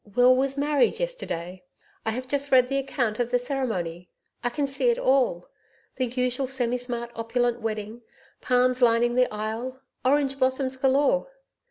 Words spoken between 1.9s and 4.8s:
I have just read the account of the ceremony I can